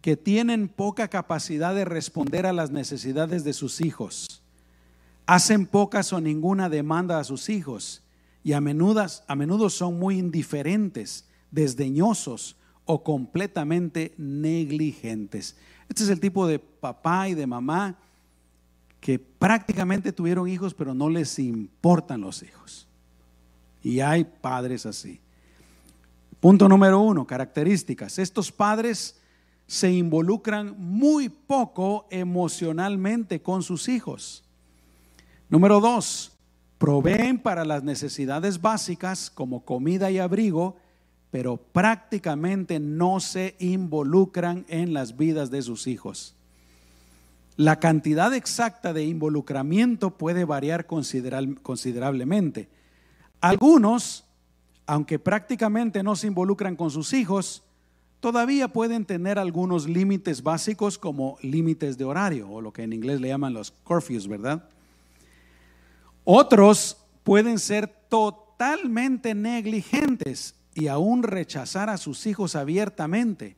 [0.00, 4.44] que tienen poca capacidad de responder a las necesidades de sus hijos.
[5.26, 8.04] Hacen pocas o ninguna demanda a sus hijos
[8.44, 12.54] y a menudo, a menudo son muy indiferentes, desdeñosos
[12.84, 15.56] o completamente negligentes.
[15.88, 17.98] Este es el tipo de papá y de mamá
[19.00, 22.86] que prácticamente tuvieron hijos, pero no les importan los hijos.
[23.86, 25.20] Y hay padres así.
[26.40, 28.18] Punto número uno, características.
[28.18, 29.14] Estos padres
[29.68, 34.42] se involucran muy poco emocionalmente con sus hijos.
[35.48, 36.32] Número dos,
[36.78, 40.74] proveen para las necesidades básicas como comida y abrigo,
[41.30, 46.34] pero prácticamente no se involucran en las vidas de sus hijos.
[47.54, 52.68] La cantidad exacta de involucramiento puede variar considerablemente.
[53.40, 54.24] Algunos,
[54.86, 57.62] aunque prácticamente no se involucran con sus hijos,
[58.20, 63.20] todavía pueden tener algunos límites básicos como límites de horario o lo que en inglés
[63.20, 64.68] le llaman los curfews, ¿verdad?
[66.24, 73.56] Otros pueden ser totalmente negligentes y aún rechazar a sus hijos abiertamente.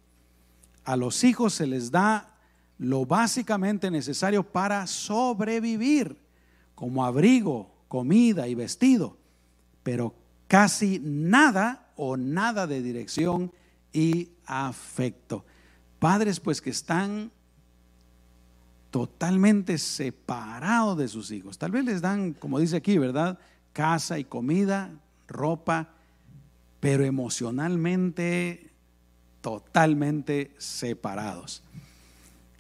[0.85, 2.35] A los hijos se les da
[2.79, 6.17] lo básicamente necesario para sobrevivir,
[6.75, 9.18] como abrigo, comida y vestido,
[9.83, 10.15] pero
[10.47, 13.53] casi nada o nada de dirección
[13.93, 15.45] y afecto.
[15.99, 17.31] Padres pues que están
[18.91, 21.59] totalmente separados de sus hijos.
[21.59, 23.39] Tal vez les dan, como dice aquí, ¿verdad?
[23.73, 24.91] Casa y comida,
[25.27, 25.91] ropa,
[26.81, 28.71] pero emocionalmente
[29.41, 31.63] totalmente separados.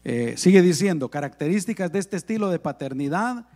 [0.04, 3.46] Eh, sigue diciendo, características de este estilo de paternidad,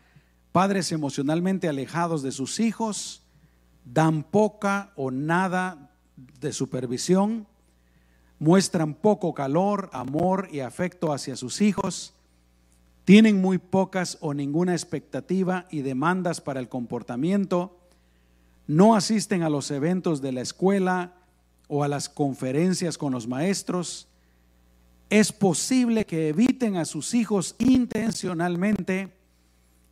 [0.50, 3.21] padres emocionalmente alejados de sus hijos,
[3.84, 5.90] dan poca o nada
[6.40, 7.46] de supervisión,
[8.38, 12.14] muestran poco calor, amor y afecto hacia sus hijos,
[13.04, 17.78] tienen muy pocas o ninguna expectativa y demandas para el comportamiento,
[18.66, 21.14] no asisten a los eventos de la escuela
[21.68, 24.08] o a las conferencias con los maestros,
[25.10, 29.12] es posible que eviten a sus hijos intencionalmente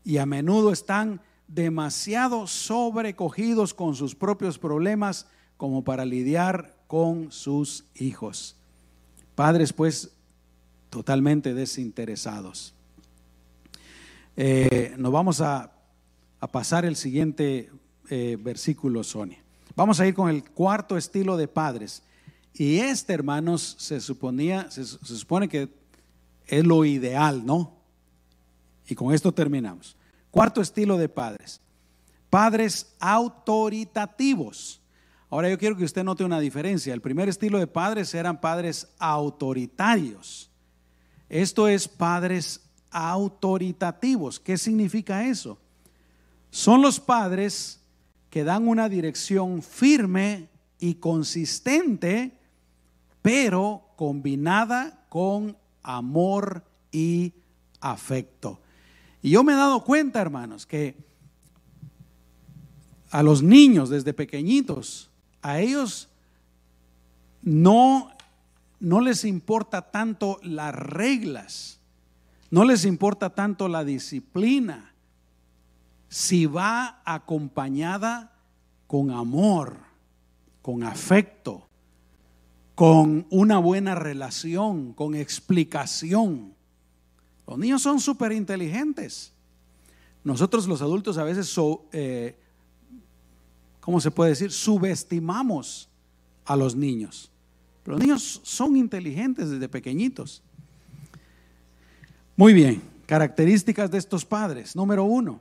[0.03, 1.21] y a menudo están
[1.55, 8.57] demasiado sobrecogidos con sus propios problemas como para lidiar con sus hijos.
[9.35, 10.11] Padres pues
[10.91, 12.75] totalmente desinteresados.
[14.37, 15.73] Eh, nos vamos a,
[16.53, 17.71] pasar el siguiente
[18.09, 19.43] eh, versículo, Sonia.
[19.77, 22.03] Vamos a ir con el cuarto estilo de padres.
[22.55, 25.69] Y este, hermanos, se suponía, se supone que
[26.47, 27.75] es lo ideal, ¿no?
[28.89, 29.97] Y con esto terminamos.
[30.31, 31.61] Cuarto estilo de padres.
[32.29, 34.81] Padres autoritativos.
[35.29, 36.95] Ahora yo quiero que usted note una diferencia.
[36.95, 40.51] El primer estilo de padres eran padres autoritarios.
[41.29, 44.41] Esto es padres autoritativos.
[44.41, 45.59] ¿Qué significa eso?
[46.51, 47.81] Son los padres
[48.29, 52.39] que dan una dirección firme y consistente,
[53.23, 57.35] pero combinada con amor y
[57.81, 58.61] afecto.
[59.23, 60.97] Y yo me he dado cuenta, hermanos, que
[63.11, 65.11] a los niños desde pequeñitos,
[65.43, 66.09] a ellos
[67.43, 68.11] no,
[68.79, 71.81] no les importa tanto las reglas,
[72.51, 74.95] no les importa tanto la disciplina,
[76.09, 78.33] si va acompañada
[78.87, 79.77] con amor,
[80.63, 81.69] con afecto,
[82.75, 86.55] con una buena relación, con explicación.
[87.51, 89.33] Los niños son súper inteligentes.
[90.23, 91.53] Nosotros los adultos a veces
[91.91, 92.39] eh,
[93.81, 94.53] ¿cómo se puede decir?
[94.53, 95.89] Subestimamos
[96.45, 97.29] a los niños.
[97.83, 100.45] Pero los niños son inteligentes desde pequeñitos.
[102.37, 104.77] Muy bien, características de estos padres.
[104.77, 105.41] Número uno,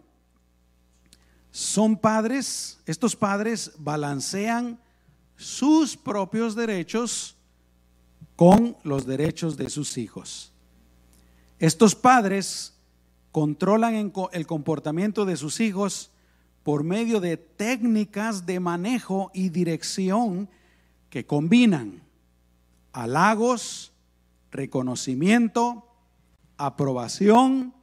[1.52, 4.80] son padres, estos padres balancean
[5.38, 7.36] sus propios derechos
[8.36, 10.52] con los derechos de sus hijos.
[11.60, 12.74] Estos padres
[13.32, 16.12] controlan el comportamiento de sus hijos
[16.64, 20.50] por medio de técnicas de manejo y dirección
[21.10, 22.02] que combinan
[22.94, 23.92] halagos,
[24.52, 25.86] reconocimiento,
[26.58, 27.74] aprobación,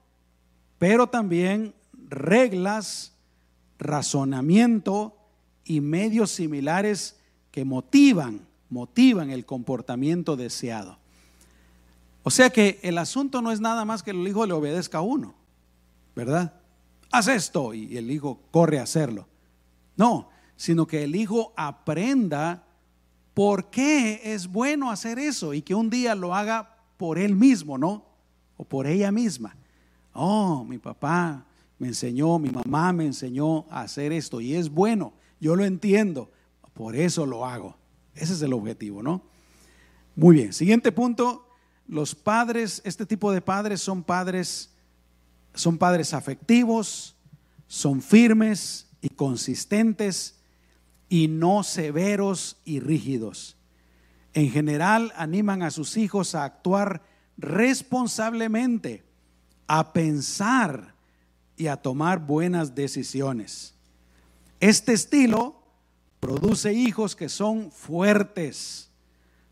[0.79, 1.75] pero también
[2.09, 3.15] reglas,
[3.79, 5.17] razonamiento
[5.65, 7.17] y medios similares
[7.51, 10.99] que motivan, motivan el comportamiento deseado.
[12.27, 15.01] O sea que el asunto no es nada más que el hijo le obedezca a
[15.01, 15.37] uno,
[16.17, 16.61] ¿verdad?
[17.13, 19.29] Haz esto y el hijo corre a hacerlo.
[19.97, 22.67] No, sino que el hijo aprenda
[23.33, 27.79] por qué es bueno hacer eso y que un día lo haga por él mismo,
[27.79, 28.05] ¿no?
[28.57, 29.55] O por ella misma.
[30.13, 31.47] Oh, mi papá
[31.79, 36.33] me enseñó, mi mamá me enseñó a hacer esto y es bueno, yo lo entiendo,
[36.75, 37.77] por eso lo hago.
[38.17, 39.23] Ese es el objetivo, ¿no?
[40.17, 41.46] Muy bien, siguiente punto,
[41.89, 44.71] los padres, este tipo de padres son padres
[45.57, 47.17] son padres afectivos,
[47.67, 50.37] son firmes y consistentes
[51.09, 53.57] y no severos y rígidos.
[54.35, 57.03] En general animan a sus hijos a actuar
[57.39, 59.05] responsablemente,
[59.67, 60.95] a pensar
[61.57, 63.75] y a tomar buenas decisiones.
[64.61, 65.63] Este estilo
[66.21, 68.86] produce hijos que son fuertes,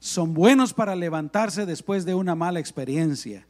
[0.05, 3.47] son buenos para levantarse después de una mala experiencia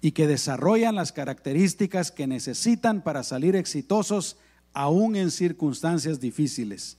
[0.00, 4.36] y que desarrollan las características que necesitan para salir exitosos
[4.74, 6.98] aún en circunstancias difíciles.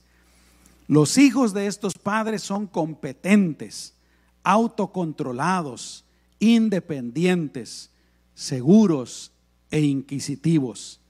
[0.86, 3.94] Los hijos de estos padres son competentes,
[4.42, 6.04] autocontrolados,
[6.38, 7.88] independientes,
[8.34, 9.32] seguros
[9.70, 11.00] e inquisitivos.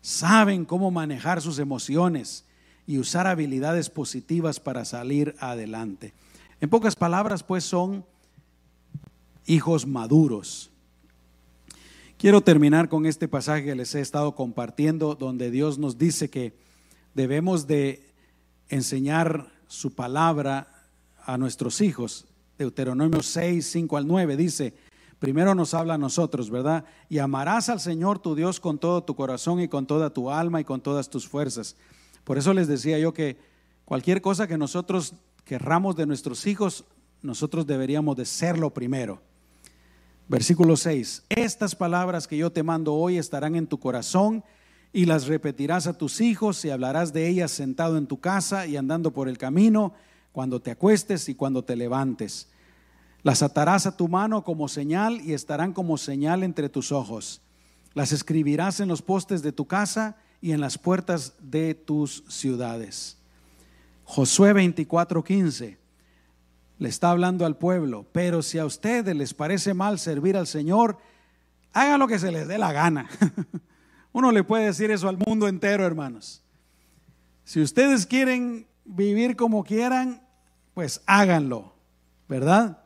[0.00, 2.44] Saben cómo manejar sus emociones
[2.88, 6.12] y usar habilidades positivas para salir adelante.
[6.64, 8.06] En pocas palabras, pues son
[9.44, 10.70] hijos maduros.
[12.16, 16.54] Quiero terminar con este pasaje que les he estado compartiendo, donde Dios nos dice que
[17.12, 18.10] debemos de
[18.70, 20.72] enseñar su palabra
[21.26, 22.24] a nuestros hijos.
[22.56, 24.72] Deuteronomio 6, 5 al 9 dice,
[25.18, 26.86] Primero nos habla a nosotros, ¿verdad?
[27.10, 30.62] Y amarás al Señor tu Dios con todo tu corazón y con toda tu alma
[30.62, 31.76] y con todas tus fuerzas.
[32.24, 33.36] Por eso les decía yo que
[33.84, 35.12] cualquier cosa que nosotros
[35.44, 36.84] querramos de nuestros hijos,
[37.22, 39.20] nosotros deberíamos de serlo primero.
[40.28, 41.24] Versículo 6.
[41.28, 44.42] Estas palabras que yo te mando hoy estarán en tu corazón
[44.92, 48.76] y las repetirás a tus hijos y hablarás de ellas sentado en tu casa y
[48.76, 49.92] andando por el camino,
[50.32, 52.48] cuando te acuestes y cuando te levantes
[53.24, 57.40] las atarás a tu mano como señal y estarán como señal entre tus ojos.
[57.94, 63.16] Las escribirás en los postes de tu casa y en las puertas de tus ciudades.
[64.04, 65.78] Josué 24:15
[66.78, 70.98] le está hablando al pueblo, pero si a ustedes les parece mal servir al Señor,
[71.72, 73.08] hagan lo que se les dé la gana.
[74.12, 76.42] Uno le puede decir eso al mundo entero, hermanos.
[77.44, 80.22] Si ustedes quieren vivir como quieran,
[80.72, 81.74] pues háganlo,
[82.28, 82.78] ¿verdad?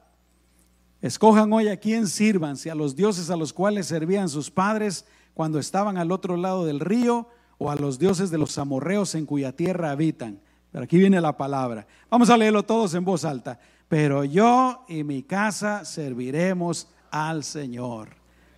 [1.00, 5.04] Escojan hoy a quién sirvan, si a los dioses a los cuales servían sus padres
[5.34, 9.26] cuando estaban al otro lado del río o a los dioses de los amorreos en
[9.26, 10.40] cuya tierra habitan.
[10.70, 11.86] Pero aquí viene la palabra.
[12.10, 13.58] Vamos a leerlo todos en voz alta.
[13.88, 18.10] Pero yo y mi casa serviremos al Señor.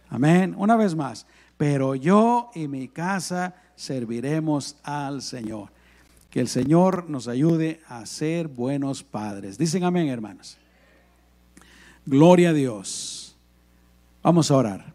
[0.09, 0.55] Amén.
[0.59, 1.27] Una vez más.
[1.57, 5.71] Pero yo y mi casa serviremos al Señor.
[6.31, 9.59] Que el Señor nos ayude a ser buenos padres.
[9.59, 10.59] Dicen amén, hermanos.
[12.07, 13.37] Gloria a Dios.
[14.23, 14.95] Vamos a orar.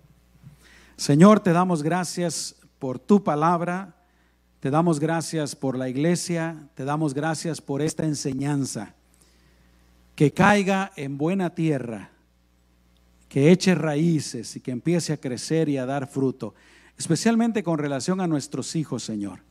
[0.97, 3.95] Señor, te damos gracias por tu palabra,
[4.65, 8.95] te damos gracias por la iglesia, te damos gracias por esta enseñanza.
[10.15, 12.09] Que caiga en buena tierra,
[13.29, 16.55] que eche raíces y que empiece a crecer y a dar fruto,
[16.97, 19.41] especialmente con relación a nuestros hijos, Señor.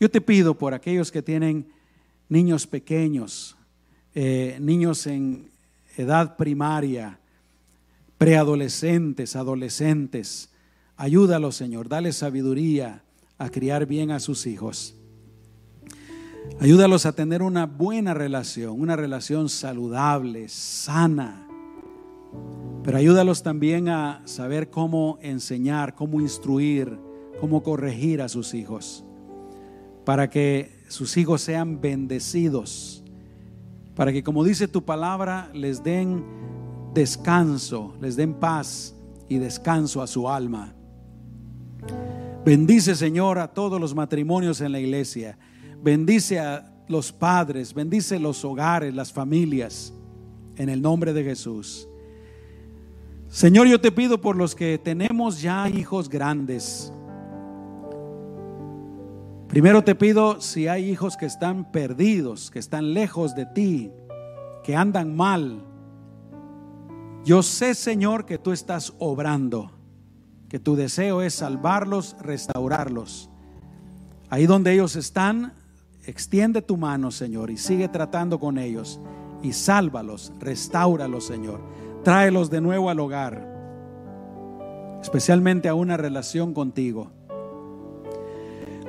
[0.00, 1.68] Yo te pido por aquellos que tienen
[2.28, 3.56] niños pequeños,
[4.16, 5.48] eh, niños en
[5.96, 7.20] edad primaria,
[8.18, 10.48] preadolescentes, adolescentes.
[10.96, 13.04] Ayúdalos, Señor, dale sabiduría
[13.38, 14.96] a criar bien a sus hijos.
[16.60, 21.46] Ayúdalos a tener una buena relación, una relación saludable, sana.
[22.82, 26.98] Pero ayúdalos también a saber cómo enseñar, cómo instruir,
[27.40, 29.04] cómo corregir a sus hijos,
[30.04, 33.02] para que sus hijos sean bendecidos
[33.96, 36.22] para que como dice tu palabra, les den
[36.92, 38.94] descanso, les den paz
[39.26, 40.75] y descanso a su alma.
[42.46, 45.36] Bendice, Señor, a todos los matrimonios en la iglesia.
[45.82, 49.92] Bendice a los padres, bendice los hogares, las familias,
[50.54, 51.88] en el nombre de Jesús.
[53.26, 56.92] Señor, yo te pido por los que tenemos ya hijos grandes.
[59.48, 63.90] Primero te pido si hay hijos que están perdidos, que están lejos de ti,
[64.62, 65.64] que andan mal.
[67.24, 69.75] Yo sé, Señor, que tú estás obrando
[70.56, 73.28] que tu deseo es salvarlos, restaurarlos.
[74.30, 75.52] Ahí donde ellos están,
[76.06, 78.98] extiende tu mano, Señor, y sigue tratando con ellos.
[79.42, 81.60] Y sálvalos, restauralos, Señor.
[82.04, 87.10] Tráelos de nuevo al hogar, especialmente a una relación contigo.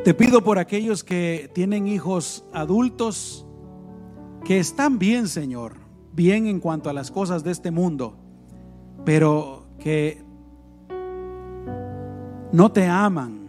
[0.05, 3.45] Te pido por aquellos que tienen hijos adultos
[4.45, 5.73] que están bien, Señor,
[6.13, 8.15] bien en cuanto a las cosas de este mundo,
[9.03, 10.25] pero que
[12.51, 13.47] no te aman,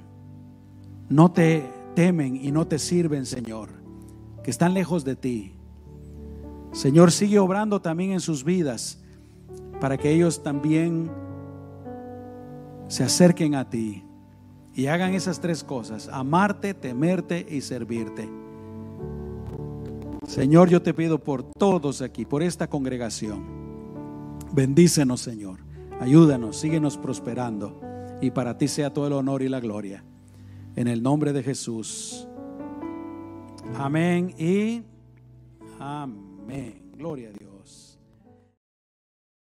[1.08, 3.70] no te temen y no te sirven, Señor,
[4.42, 5.54] que están lejos de ti.
[6.72, 9.00] Señor, sigue obrando también en sus vidas
[9.80, 11.10] para que ellos también
[12.88, 14.04] se acerquen a ti
[14.74, 18.28] y hagan esas tres cosas, amarte, temerte y servirte.
[20.26, 23.44] Señor, yo te pido por todos aquí, por esta congregación.
[24.52, 25.60] Bendícenos, Señor.
[26.00, 27.87] Ayúdanos, síguenos prosperando
[28.20, 30.04] y para ti sea todo el honor y la gloria.
[30.76, 32.28] En el nombre de Jesús.
[33.76, 34.82] Amén y
[35.78, 36.82] amén.
[36.96, 37.47] Gloria a Dios.